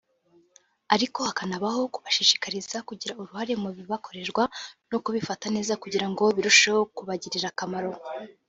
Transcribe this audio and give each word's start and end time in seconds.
ariko 0.95 1.17
hakanabaho 1.27 1.81
kubashishikariza 1.93 2.77
kugira 2.87 3.17
uruhare 3.21 3.53
mu 3.63 3.69
bibakorerwa 3.77 4.43
no 4.91 4.97
kubifata 5.03 5.45
neza 5.55 5.73
kugira 5.83 6.05
ngo 6.11 6.23
birusheho 6.35 6.81
kubagirira 6.95 7.47
akamaro 7.53 7.91